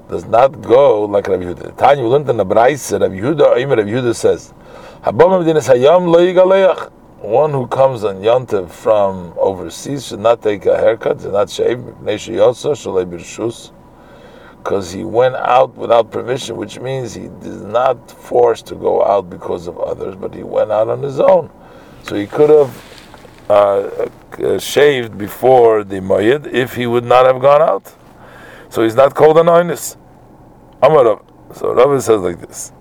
does 0.08 0.24
not 0.24 0.60
go 0.60 1.04
like 1.04 1.28
Rabbi 1.28 1.44
Yehuda. 1.44 1.76
Tanya, 1.76 2.02
we 2.02 2.10
learned 2.10 2.28
in 2.28 2.36
the 2.36 2.44
Braisa, 2.44 3.00
Rabbi 3.00 3.14
Yehuda, 3.14 3.54
Rabbi 3.68 3.90
Yehuda 3.90 4.14
says, 4.14 4.52
One 7.20 7.50
who 7.52 7.66
comes 7.66 8.02
on 8.02 8.22
Yontiv 8.22 8.70
from 8.70 9.34
overseas 9.36 10.06
should 10.06 10.20
not 10.20 10.40
take 10.40 10.64
a 10.64 10.74
haircut, 10.78 11.20
should 11.20 11.34
not 11.34 11.50
shave, 11.50 11.84
because 14.56 14.92
he 14.92 15.04
went 15.04 15.34
out 15.34 15.74
without 15.74 16.10
permission, 16.10 16.56
which 16.56 16.80
means 16.80 17.12
he 17.12 17.24
is 17.24 17.60
not 17.60 18.10
forced 18.10 18.64
to 18.68 18.74
go 18.74 19.04
out 19.04 19.28
because 19.28 19.66
of 19.66 19.78
others, 19.78 20.16
but 20.16 20.32
he 20.34 20.42
went 20.42 20.72
out 20.72 20.88
on 20.88 21.02
his 21.02 21.20
own. 21.20 21.50
So 22.04 22.16
he 22.16 22.26
could 22.26 22.48
have 22.48 22.84
uh, 23.50 24.08
uh, 24.42 24.58
shaved 24.58 25.18
before 25.18 25.84
the 25.84 26.00
Moyed 26.00 26.46
if 26.46 26.74
he 26.74 26.86
would 26.86 27.04
not 27.04 27.26
have 27.26 27.42
gone 27.42 27.60
out. 27.60 27.94
So 28.70 28.82
he's 28.82 28.94
not 28.94 29.14
called 29.14 29.36
an. 29.36 29.48
Amar 30.82 31.20
So 31.52 31.74
Rabbi 31.74 31.98
says 31.98 32.22
like 32.22 32.40
this, 32.40 32.72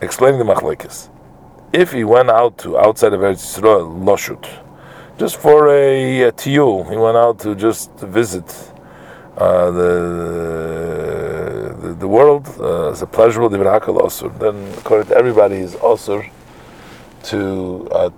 explaining 0.00 0.44
the 0.44 0.52
Machlekes. 0.52 1.11
If 1.72 1.92
he 1.92 2.04
went 2.04 2.28
out 2.28 2.58
to 2.58 2.76
outside 2.78 3.14
of 3.14 3.20
Eretz 3.22 3.40
Yisrael, 3.40 4.04
Loshut, 4.04 4.46
just 5.16 5.38
for 5.38 5.70
a, 5.70 6.24
a 6.24 6.32
he 6.42 6.58
went 6.58 7.16
out 7.16 7.38
to 7.38 7.54
just 7.54 7.90
visit 7.98 8.44
uh, 9.38 9.70
the, 9.70 9.90
the, 11.80 11.94
the 11.94 12.06
world 12.06 12.46
uh, 12.60 12.90
as 12.90 13.00
a 13.00 13.06
pleasurable 13.06 13.48
Divrahakal 13.48 14.02
Osur, 14.02 14.38
then 14.38 14.70
according 14.76 15.08
to 15.08 15.16
everybody 15.16 15.56
is 15.56 15.74
Osur 15.76 16.30
to 17.22 17.88
uh, 17.90 18.10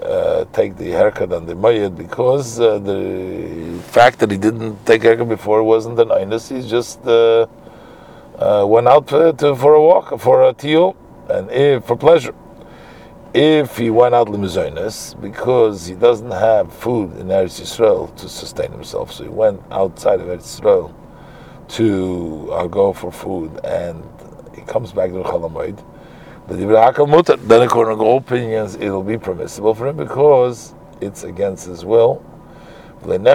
uh, 0.00 0.44
take 0.52 0.76
the 0.76 0.90
haircut 0.90 1.32
on 1.32 1.46
the 1.46 1.54
Mayad 1.54 1.96
because 1.96 2.60
uh, 2.60 2.78
the 2.78 3.82
fact 3.88 4.20
that 4.20 4.30
he 4.30 4.36
didn't 4.36 4.86
take 4.86 5.02
haircut 5.02 5.28
before 5.28 5.64
wasn't 5.64 5.98
an 5.98 6.10
Einus, 6.10 6.48
he 6.48 6.62
just 6.64 7.04
uh, 7.08 7.48
uh, 8.38 8.64
went 8.68 8.86
out 8.86 9.08
to, 9.08 9.56
for 9.56 9.74
a 9.74 9.82
walk, 9.82 10.16
for 10.20 10.44
a 10.44 10.54
tiyul, 10.54 10.94
and 11.28 11.50
if, 11.50 11.84
for 11.84 11.96
pleasure 11.96 12.36
if 13.32 13.76
he 13.76 13.90
went 13.90 14.14
out 14.14 14.26
limizonis 14.26 15.20
because 15.20 15.86
he 15.86 15.94
doesn't 15.94 16.32
have 16.32 16.72
food 16.72 17.16
in 17.16 17.28
Eretz 17.28 17.60
Yisrael 17.60 18.14
to 18.16 18.28
sustain 18.28 18.72
himself, 18.72 19.12
so 19.12 19.22
he 19.22 19.30
went 19.30 19.62
outside 19.70 20.20
of 20.20 20.26
Eretz 20.26 20.60
Yisrael 20.60 20.92
to 21.68 22.48
uh, 22.52 22.66
go 22.66 22.92
for 22.92 23.12
food, 23.12 23.60
and 23.64 24.02
he 24.54 24.62
comes 24.62 24.92
back 24.92 25.10
to 25.10 25.22
Chalamoid. 25.22 25.84
But 26.48 26.58
then 26.58 27.62
according 27.62 27.98
to 27.98 28.02
all 28.02 28.18
opinions, 28.18 28.74
it'll 28.74 29.04
be 29.04 29.16
permissible 29.16 29.72
for 29.76 29.86
him 29.86 29.96
because 29.96 30.74
it's 31.00 31.22
against 31.22 31.66
his 31.66 31.84
will. 31.84 32.16
When 33.02 33.22
the 33.22 33.30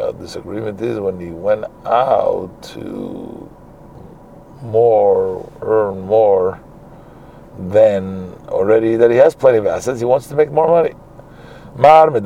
uh, 0.00 0.12
disagreement 0.12 0.80
is 0.80 0.98
when 0.98 1.20
he 1.20 1.30
went 1.30 1.66
out 1.84 2.62
to 2.62 3.50
more 4.62 5.52
earn 5.60 6.00
more 6.00 6.58
then 7.58 8.34
already 8.48 8.96
that 8.96 9.10
he 9.10 9.16
has 9.16 9.34
plenty 9.34 9.58
of 9.58 9.66
assets, 9.66 9.98
he 9.98 10.04
wants 10.04 10.26
to 10.28 10.34
make 10.34 10.50
more 10.50 10.68
money. 10.68 10.94
Mar 11.76 12.10
The 12.10 12.20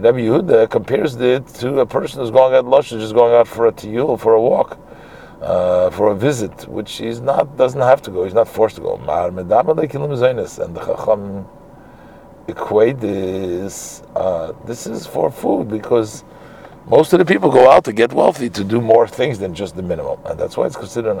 Rabbi 0.00 0.18
Yehuda 0.20 0.70
compares 0.70 1.16
it 1.16 1.46
to 1.60 1.80
a 1.80 1.86
person 1.86 2.20
who's 2.20 2.30
going 2.30 2.54
out 2.54 2.64
loshut, 2.64 3.00
just 3.00 3.14
going 3.14 3.34
out 3.34 3.48
for 3.48 3.66
a 3.66 3.72
tiyul, 3.72 4.18
for 4.18 4.34
a 4.34 4.40
walk, 4.40 4.78
uh, 5.42 5.90
for 5.90 6.10
a 6.12 6.14
visit, 6.14 6.68
which 6.68 6.96
he's 6.96 7.20
not 7.20 7.56
doesn't 7.56 7.80
have 7.80 8.02
to 8.02 8.10
go. 8.10 8.24
He's 8.24 8.34
not 8.34 8.48
forced 8.48 8.76
to 8.76 8.82
go. 8.82 8.96
Mar 8.98 9.28
and 9.28 9.38
the 9.38 10.80
Chacham 10.86 11.46
equate 12.48 13.00
this. 13.00 14.02
Uh, 14.14 14.52
this 14.66 14.86
is 14.86 15.06
for 15.06 15.30
food 15.30 15.68
because 15.68 16.24
most 16.86 17.12
of 17.12 17.18
the 17.18 17.24
people 17.24 17.50
go 17.50 17.70
out 17.70 17.84
to 17.84 17.92
get 17.92 18.12
wealthy 18.12 18.50
to 18.50 18.64
do 18.64 18.80
more 18.80 19.06
things 19.06 19.38
than 19.38 19.54
just 19.54 19.76
the 19.76 19.82
minimum, 19.82 20.18
and 20.26 20.38
that's 20.38 20.56
why 20.56 20.66
it's 20.66 20.76
considered 20.76 21.16
an 21.16 21.20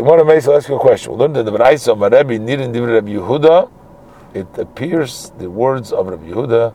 Gemara 0.00 0.24
may 0.24 0.36
ask 0.36 0.68
you 0.68 0.74
a 0.74 0.78
question. 0.80 1.12
We'll 1.12 1.20
learn 1.20 1.34
that 1.34 1.44
the 1.44 1.52
Baraisa 1.52 1.98
Rabbi 1.98 2.38
Nirin 2.38 2.72
Rabbi 2.92 3.10
Yehuda. 3.10 3.70
It 4.34 4.48
appears 4.58 5.30
the 5.38 5.48
words 5.48 5.92
of 5.92 6.08
Rabbi 6.08 6.30
Yehuda 6.30 6.74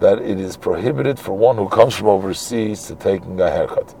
that 0.00 0.18
it 0.18 0.38
is 0.38 0.56
prohibited 0.56 1.18
for 1.18 1.32
one 1.32 1.56
who 1.56 1.68
comes 1.68 1.94
from 1.94 2.08
overseas 2.08 2.86
to 2.88 2.94
taking 2.94 3.40
a 3.40 3.50
haircut. 3.50 3.94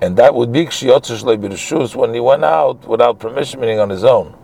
And 0.00 0.16
that 0.16 0.34
would 0.34 0.52
be 0.52 0.66
when 0.66 2.14
he 2.14 2.20
went 2.20 2.44
out 2.44 2.86
without 2.88 3.18
permission, 3.18 3.60
meaning 3.60 3.78
on 3.78 3.90
his 3.90 4.04
own. 4.04 4.36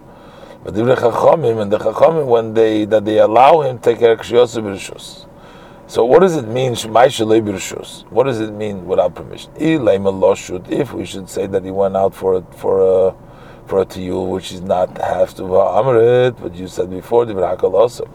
But 0.63 0.75
the 0.75 0.83
Chachamim 0.83 1.61
and 1.61 1.73
the 1.73 1.79
Chachamim 1.79 2.27
when 2.27 2.55
they 2.55 2.85
that 2.85 3.05
they 3.05 3.19
allow 3.19 3.63
him 3.63 3.79
to 3.79 3.83
take 3.83 4.01
a 4.01 4.17
haircut 4.17 5.27
so 5.87 6.05
what 6.05 6.21
does 6.21 6.37
it 6.37 6.49
mean? 6.49 6.75
What 6.75 8.25
does 8.25 8.41
it 8.41 8.53
mean 8.53 8.87
without 8.87 9.15
permission? 9.15 9.53
If 9.57 10.93
we 10.93 11.05
should 11.05 11.29
say 11.29 11.47
that 11.47 11.65
he 11.65 11.71
went 11.71 11.97
out 11.97 12.15
for 12.15 12.35
a, 12.37 12.43
for 12.43 13.09
a 13.09 13.15
for 13.67 13.81
a 13.81 13.87
tiyul, 13.87 14.29
which 14.29 14.53
is 14.53 14.61
not 14.61 14.97
have 14.99 15.35
to 15.35 15.43
amrit, 15.43 16.41
but 16.41 16.55
you 16.55 16.69
said 16.69 16.91
before 16.91 17.25
the 17.25 17.35
also. 17.35 18.09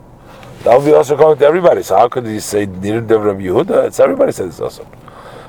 That 0.64 0.78
will 0.78 0.86
be 0.86 0.94
also 0.94 1.16
going 1.16 1.38
to 1.38 1.46
everybody. 1.46 1.84
So 1.84 1.98
how 1.98 2.10
could 2.10 2.28
you 2.28 2.40
say 2.40 2.66
nir 2.66 3.02
dev 3.02 3.22
Rabbi 3.22 3.42
Yehuda? 3.42 3.88
It's 3.88 4.00
everybody 4.00 4.32
says 4.32 4.48
it's 4.50 4.60
also. 4.60 4.86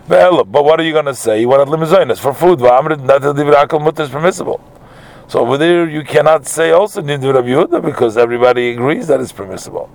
But 0.06 0.64
what 0.64 0.80
are 0.80 0.82
you 0.82 0.92
going 0.92 1.06
to 1.06 1.14
say? 1.14 1.40
You 1.40 1.48
want 1.48 1.68
to 1.68 2.16
for 2.16 2.32
food. 2.32 2.60
V'amrit 2.60 3.02
not 3.02 3.20
the 3.20 3.32
v'rakal 3.32 3.82
mutter 3.82 4.04
is 4.04 4.10
permissible. 4.10 4.60
So 5.28 5.40
over 5.40 5.58
there 5.58 5.88
you 5.88 6.02
cannot 6.04 6.46
say 6.46 6.70
also 6.70 7.02
nir 7.02 7.18
Rabbi 7.18 7.48
Yehuda 7.48 7.84
because 7.84 8.16
everybody 8.16 8.70
agrees 8.70 9.06
that 9.08 9.20
it's 9.20 9.32
permissible. 9.32 9.90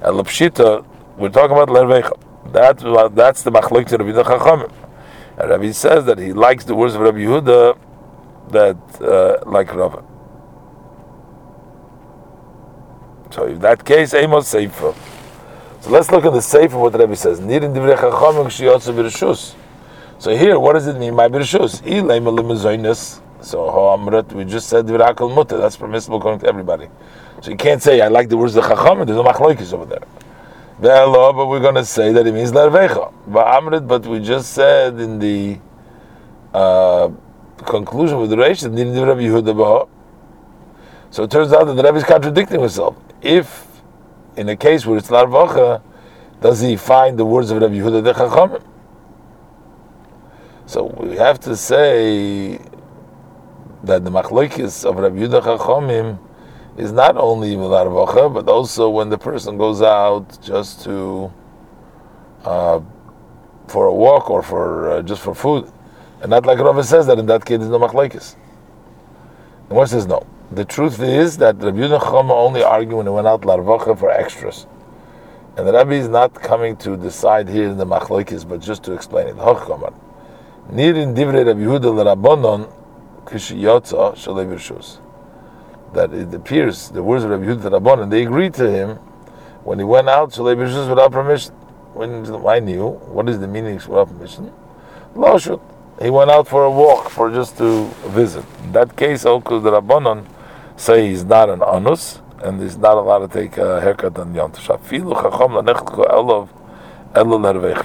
And 0.00 0.16
Lapshita, 0.16 0.84
we're 1.16 1.28
talking 1.28 1.56
about 1.56 1.68
Lervecha. 1.68 2.18
That's 2.52 2.82
that's 3.14 3.42
the 3.42 3.50
machlok 3.50 3.86
to 3.88 3.98
Rabbi 3.98 4.22
Chachamim. 4.22 4.72
And 5.38 5.50
Rabbi 5.50 5.70
says 5.72 6.04
that 6.06 6.18
he 6.18 6.32
likes 6.32 6.64
the 6.64 6.74
words 6.74 6.94
of 6.94 7.02
Rabbi 7.02 7.18
Yehuda 7.18 7.78
that 8.50 8.76
uh, 9.00 9.48
like 9.48 9.72
Rava. 9.74 10.04
So 13.30 13.46
in 13.46 13.60
that 13.60 13.84
case, 13.84 14.12
Amos 14.14 14.48
Sefer. 14.48 14.94
So 15.80 15.90
let's 15.90 16.10
look 16.10 16.24
at 16.24 16.32
the 16.32 16.42
Sefer 16.42 16.78
what 16.78 16.94
Rabbi 16.94 17.14
says. 17.14 17.40
Nirin 17.40 17.74
divrei 17.74 17.96
chachamim 17.96 18.46
k'shiyotzu 18.46 18.94
b'rishus. 18.94 19.54
So 20.18 20.36
here, 20.36 20.58
what 20.58 20.74
does 20.74 20.86
it 20.86 20.98
mean 20.98 21.16
by 21.16 21.28
b'rishus? 21.28 21.82
Ilay 21.82 22.20
melim 22.20 23.22
So 23.40 23.68
amrit, 23.68 24.32
we 24.32 24.44
just 24.44 24.68
said 24.68 24.86
divrei 24.86 25.34
mutter. 25.34 25.58
That's 25.58 25.76
permissible 25.76 26.18
according 26.18 26.40
to 26.40 26.48
everybody. 26.48 26.88
So 27.40 27.50
you 27.50 27.56
can't 27.56 27.82
say 27.82 28.00
I 28.00 28.08
like 28.08 28.28
the 28.28 28.36
words 28.36 28.56
of 28.56 28.64
the 28.64 28.74
chachamim. 28.74 29.06
There's 29.06 29.16
no 29.16 29.24
machlokes 29.24 29.72
over 29.72 29.86
there 29.86 30.02
but 30.82 31.46
we're 31.46 31.60
going 31.60 31.76
to 31.76 31.84
say 31.84 32.12
that 32.12 32.26
it 32.26 32.32
means 32.32 32.50
Larvecha. 32.52 33.12
But 33.86 34.06
we 34.06 34.20
just 34.20 34.52
said 34.52 34.98
in 34.98 35.18
the 35.18 35.58
uh, 36.52 37.10
conclusion 37.64 38.18
with 38.18 38.30
the 38.30 38.36
Reish 38.36 38.62
that 38.62 39.88
So 41.10 41.22
it 41.22 41.30
turns 41.30 41.52
out 41.52 41.64
that 41.66 41.74
the 41.74 41.82
Rebbe 41.82 41.96
is 41.98 42.04
contradicting 42.04 42.60
himself. 42.60 42.96
If, 43.22 43.66
in 44.36 44.48
a 44.48 44.56
case 44.56 44.84
where 44.84 44.98
it's 44.98 45.08
Larvecha, 45.08 45.82
does 46.40 46.60
he 46.60 46.76
find 46.76 47.16
the 47.16 47.24
words 47.24 47.52
of 47.52 47.62
Rabbi 47.62 47.74
Yehuda 47.74 48.02
de 48.02 48.12
Chachamim? 48.12 48.64
So 50.66 50.86
we 50.86 51.16
have 51.16 51.38
to 51.40 51.56
say 51.56 52.58
that 53.84 54.04
the 54.04 54.10
machlokes 54.10 54.84
of 54.84 54.96
Rabbi 54.96 55.18
Yehuda 55.18 55.42
Chachamim 55.42 56.18
is 56.76 56.92
not 56.92 57.16
only 57.16 57.54
without 57.56 57.86
vacha, 57.86 58.32
but 58.32 58.48
also 58.48 58.88
when 58.88 59.10
the 59.10 59.18
person 59.18 59.58
goes 59.58 59.82
out 59.82 60.40
just 60.42 60.82
to 60.84 61.32
uh, 62.44 62.80
for 63.68 63.86
a 63.86 63.92
walk 63.92 64.30
or 64.30 64.42
for 64.42 64.90
uh, 64.90 65.02
just 65.02 65.22
for 65.22 65.34
food, 65.34 65.70
and 66.20 66.30
not 66.30 66.46
like 66.46 66.58
Rava 66.58 66.82
says 66.82 67.06
that 67.06 67.18
in 67.18 67.26
that 67.26 67.44
case 67.44 67.58
there's 67.58 67.70
no 67.70 67.78
machlekes. 67.78 68.36
And 69.68 69.76
one 69.76 69.86
says 69.86 70.06
no. 70.06 70.26
The 70.50 70.64
truth 70.64 71.00
is 71.00 71.38
that 71.38 71.56
Rabbi 71.56 71.78
Chama 71.78 72.30
only 72.30 72.62
argued 72.62 72.94
when 72.94 73.06
he 73.06 73.12
went 73.12 73.26
out 73.26 73.42
larvacha 73.42 73.98
for 73.98 74.10
extras, 74.10 74.66
and 75.56 75.66
the 75.66 75.72
Rabbi 75.72 75.94
is 75.94 76.08
not 76.08 76.34
coming 76.34 76.76
to 76.78 76.96
decide 76.96 77.48
here 77.48 77.68
in 77.68 77.76
the 77.76 77.86
machlekes, 77.86 78.48
but 78.48 78.60
just 78.60 78.82
to 78.84 78.92
explain 78.92 79.28
it. 79.28 79.36
Hochkaman. 79.36 79.94
Nirin 80.70 81.14
divrei 81.14 81.46
Rabbi 81.46 81.60
Yehuda 81.60 81.94
l'Rabbanon 81.94 82.72
kishiyotza 83.26 84.14
shalei 84.14 84.46
b'rshus 84.46 84.98
that 85.94 86.12
it 86.12 86.32
appears 86.34 86.88
the 86.90 87.02
words 87.02 87.24
of 87.24 87.30
Rabbi 87.30 87.44
Yehuda 87.44 87.80
Rabban, 87.80 88.02
and 88.02 88.12
they 88.12 88.22
agreed 88.22 88.54
to 88.54 88.70
him 88.70 88.96
when 89.64 89.78
he 89.78 89.84
went 89.84 90.08
out 90.08 90.32
to 90.32 90.42
Leibishus 90.42 90.88
without 90.88 91.12
permission. 91.12 91.54
When 91.94 92.24
I 92.46 92.58
knew 92.58 92.88
what 92.88 93.28
is 93.28 93.38
the 93.38 93.46
meaning 93.46 93.76
of 93.76 93.88
without 93.88 94.08
permission, 94.08 94.52
Loshut. 95.14 95.60
He 96.00 96.08
went 96.10 96.30
out 96.30 96.48
for 96.48 96.64
a 96.64 96.70
walk 96.70 97.10
for 97.10 97.30
just 97.30 97.58
to 97.58 97.84
visit. 98.08 98.44
In 98.64 98.72
that 98.72 98.96
case, 98.96 99.26
also 99.26 99.60
the 99.60 99.70
Rabbanon 99.70 100.26
say 100.76 101.08
he's 101.08 101.24
not 101.24 101.50
an 101.50 101.62
anus 101.62 102.20
and 102.42 102.60
he's 102.60 102.76
not 102.76 102.96
allowed 102.96 103.20
to 103.20 103.28
take 103.28 103.56
a 103.58 103.80
haircut 103.80 104.18
on 104.18 104.34
Yom 104.34 104.52
Tov. 104.52 104.88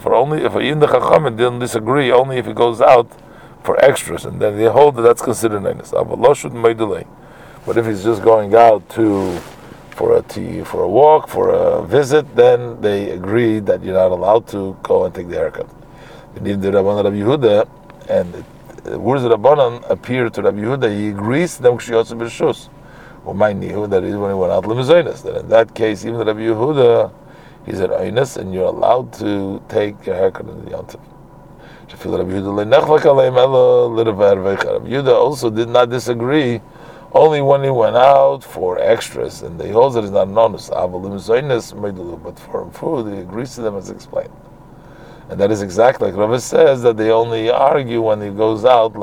For 0.01 0.15
only 0.15 0.43
if 0.43 0.55
even 0.55 0.79
the 0.79 0.87
Chacham 0.87 1.35
didn't 1.35 1.59
disagree, 1.59 2.11
only 2.11 2.37
if 2.37 2.45
he 2.45 2.53
goes 2.53 2.81
out 2.81 3.07
for 3.63 3.77
extras, 3.83 4.25
and 4.25 4.41
then 4.41 4.57
they 4.57 4.65
hold 4.65 4.95
that 4.95 5.01
that's 5.01 5.21
considered 5.21 5.61
neinus. 5.63 5.91
But 5.91 6.17
Lo 6.17 6.33
should 6.33 6.53
my 6.53 6.73
delay. 6.73 7.05
But 7.67 7.75
if 7.75 7.85
he's 7.85 8.01
just 8.01 8.23
going 8.23 8.55
out 8.55 8.89
to 8.91 9.37
for 9.91 10.15
a 10.15 10.21
tea, 10.21 10.63
for 10.63 10.83
a 10.83 10.87
walk, 10.87 11.27
for 11.27 11.49
a 11.49 11.85
visit, 11.85 12.33
then 12.33 12.79
they 12.79 13.09
agree 13.09 13.59
that 13.59 13.83
you're 13.83 13.93
not 13.93 14.11
allowed 14.11 14.47
to 14.47 14.77
go 14.83 15.03
and 15.03 15.13
take 15.13 15.27
the 15.27 15.35
haircut. 15.35 15.67
Need 16.39 16.61
the 16.61 16.69
Rabban 16.69 17.03
Rabbi 17.03 17.17
Yehuda, 17.17 17.67
and 18.07 18.45
the 18.83 18.97
words 18.97 19.25
of 19.25 19.31
Rabbanan 19.31 19.83
appear 19.89 20.29
to 20.29 20.41
Rabbi 20.41 20.59
Yehuda, 20.59 20.97
he 20.97 21.09
agrees 21.09 21.57
to 21.57 21.63
them 21.63 21.73
kshiyotsu 21.77 22.17
b'shus. 22.17 22.69
Well, 23.25 23.33
my 23.33 23.51
that 23.51 24.03
is 24.05 24.15
when 24.15 24.31
he 24.31 24.35
went 24.37 24.53
out 24.53 24.63
limuzaynas. 24.63 25.23
Then 25.23 25.35
in 25.35 25.49
that 25.49 25.75
case, 25.75 26.05
even 26.05 26.19
Rabbi 26.19 26.39
Yehuda, 26.39 27.11
he's 27.65 27.81
at 27.81 27.89
Einus, 27.89 28.37
and 28.37 28.53
you're 28.53 28.67
allowed 28.67 29.11
to 29.13 29.61
take 29.67 30.05
your 30.05 30.15
haircut 30.15 30.47
in 30.47 30.63
the 30.63 30.71
Yontif. 30.71 31.01
Rabbi 31.89 32.31
Yehuda 34.89 35.13
also 35.13 35.49
did 35.49 35.67
not 35.67 35.89
disagree 35.89 36.61
only 37.13 37.41
when 37.41 37.63
he 37.63 37.69
went 37.69 37.95
out 37.95 38.43
for 38.43 38.79
extras, 38.79 39.41
and 39.41 39.61
he 39.61 39.69
holds 39.69 39.95
that 39.95 40.03
it's 40.03 40.11
not 40.11 40.29
known 40.29 40.55
as 40.55 40.69
but 40.69 42.39
for 42.39 42.69
food, 42.71 43.13
he 43.13 43.19
agrees 43.21 43.55
to 43.55 43.61
them 43.61 43.75
as 43.77 43.89
explained. 43.89 44.33
And 45.29 45.39
that 45.39 45.51
is 45.51 45.61
exactly 45.61 46.11
like 46.11 46.17
Rav 46.17 46.41
says 46.41 46.81
that 46.83 46.95
they 46.97 47.11
only 47.11 47.49
argue 47.49 48.01
when 48.01 48.21
he 48.21 48.29
goes 48.29 48.63
out. 48.63 48.95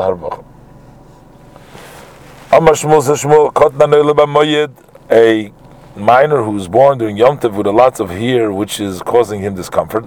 A 5.11 5.53
minor 5.97 6.43
who's 6.43 6.67
born 6.67 6.99
during 6.99 7.17
Yom 7.17 7.39
Tov 7.39 7.55
with 7.55 7.67
a 7.67 7.73
lot 7.73 8.01
of 8.01 8.11
hair 8.11 8.53
which 8.53 8.81
is 8.81 9.03
causing 9.03 9.41
him 9.41 9.55
discomfort, 9.55 10.05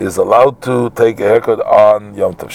is 0.00 0.16
allowed 0.16 0.62
to 0.62 0.90
take 0.90 1.20
a 1.20 1.24
haircut 1.24 1.60
on 1.60 2.14
Yom 2.14 2.34
Tov. 2.34 2.50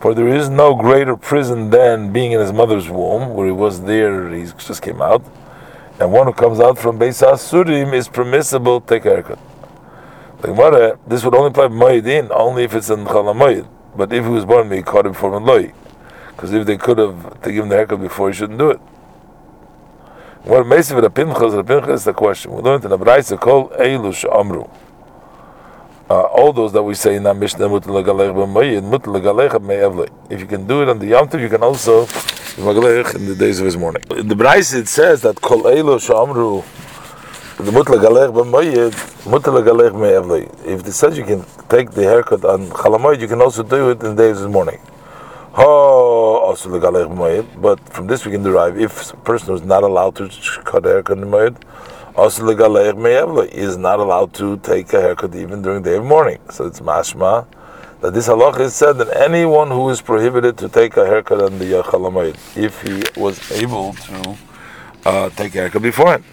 For 0.00 0.14
there 0.14 0.28
is 0.28 0.48
no 0.48 0.74
greater 0.74 1.16
prison 1.16 1.70
than 1.70 2.12
being 2.12 2.32
in 2.32 2.40
his 2.40 2.52
mother's 2.52 2.88
womb, 2.88 3.34
where 3.34 3.46
he 3.46 3.52
was 3.52 3.82
there, 3.82 4.28
he 4.34 4.44
just 4.44 4.82
came 4.82 5.00
out. 5.00 5.24
And 5.98 6.12
one 6.12 6.26
who 6.26 6.34
comes 6.34 6.60
out 6.60 6.78
from 6.78 6.98
Beis 6.98 7.26
Asurim 7.26 7.94
is 7.94 8.06
permissible 8.06 8.82
to 8.82 8.86
take 8.86 9.06
a 9.06 9.10
haircut. 9.10 9.38
Like 10.42 10.98
this 11.06 11.24
would 11.24 11.34
only 11.34 11.48
apply 11.48 11.68
Moedin, 11.68 12.30
only 12.30 12.64
if 12.64 12.74
it's 12.74 12.90
in 12.90 13.06
Chalamoyed. 13.06 13.66
But 13.96 14.12
if 14.12 14.24
he 14.24 14.30
was 14.30 14.44
born, 14.44 14.70
he 14.70 14.82
caught 14.82 15.06
him 15.06 15.14
for 15.14 15.40
Loi. 15.40 15.72
Because 16.28 16.52
if 16.52 16.66
they 16.66 16.76
could 16.76 16.98
have 16.98 17.40
taken 17.40 17.62
him 17.62 17.68
the 17.70 17.76
haircut 17.76 18.02
before, 18.02 18.28
he 18.28 18.36
shouldn't 18.36 18.58
do 18.58 18.70
it. 18.70 18.80
What 20.44 20.66
makes 20.66 20.90
it 20.90 21.02
a 21.02 21.08
pinchas? 21.08 21.54
A 21.54 21.64
pinchas 21.64 22.00
is 22.00 22.04
the 22.04 22.12
question. 22.12 22.52
We 22.52 22.60
learned 22.60 22.84
in 22.84 22.90
the 22.90 22.98
Braisa 22.98 23.40
called 23.40 23.72
Eilush 23.72 24.24
Amru 24.38 24.68
uh, 26.08 26.22
all 26.22 26.52
those 26.52 26.72
that 26.72 26.82
we 26.82 26.94
say 26.94 27.16
in 27.16 27.22
that 27.24 27.36
Mishnah, 27.36 27.66
if 30.30 30.40
you 30.40 30.46
can 30.46 30.66
do 30.66 30.82
it 30.82 30.88
on 30.88 30.98
the 30.98 31.06
Yom 31.06 31.28
Tov, 31.28 31.40
you 31.40 31.48
can 31.48 31.62
also 31.62 32.06
in 32.56 33.26
the 33.26 33.36
days 33.38 33.58
of 33.60 33.66
his 33.66 33.76
mourning. 33.76 34.02
In 34.16 34.28
the 34.28 34.36
Bryce 34.36 34.72
it 34.72 34.88
says 34.88 35.22
that 35.22 35.40
Kol 35.40 35.68
Elo 35.68 35.98
Shamru 35.98 36.64
the 37.58 37.70
mutla 37.70 37.96
mutla 39.24 40.66
If 40.66 40.86
it 40.86 40.92
says 40.92 41.16
you 41.16 41.24
can 41.24 41.42
take 41.70 41.90
the 41.90 42.02
haircut 42.02 42.44
on 42.44 42.66
Chalamoyed, 42.66 43.18
you 43.18 43.28
can 43.28 43.40
also 43.40 43.62
do 43.62 43.90
it 43.90 44.02
in 44.02 44.14
the 44.14 44.22
days 44.22 44.36
of 44.40 44.44
his 44.44 44.52
mourning. 44.52 44.78
But 47.62 47.80
from 47.88 48.06
this 48.06 48.26
we 48.26 48.32
can 48.32 48.42
derive 48.42 48.78
if 48.78 49.12
a 49.14 49.16
person 49.16 49.54
is 49.54 49.62
not 49.62 49.82
allowed 49.84 50.16
to 50.16 50.28
cut 50.64 50.84
haircut 50.84 51.16
in 51.16 51.24
Moed, 51.24 51.56
is 52.18 53.76
not 53.76 54.00
allowed 54.00 54.32
to 54.32 54.56
take 54.58 54.92
a 54.94 55.00
haircut 55.00 55.34
even 55.34 55.60
during 55.60 55.82
the 55.82 55.90
day 55.90 55.96
of 55.96 56.04
mourning. 56.04 56.40
So 56.50 56.64
it's 56.66 56.80
mashma 56.80 57.46
that 58.00 58.14
this 58.14 58.28
halach 58.28 58.58
is 58.58 58.74
said 58.74 58.94
that 58.98 59.14
anyone 59.16 59.70
who 59.70 59.90
is 59.90 60.00
prohibited 60.00 60.56
to 60.58 60.68
take 60.68 60.96
a 60.96 61.06
haircut 61.06 61.42
on 61.42 61.58
the 61.58 61.82
Chalamayid, 61.82 62.36
if 62.56 62.80
he 62.82 63.02
was 63.20 63.52
able 63.52 63.92
to 63.94 64.36
uh, 65.04 65.28
take 65.30 65.54
a 65.56 65.58
haircut 65.58 65.82
beforehand. 65.82 66.24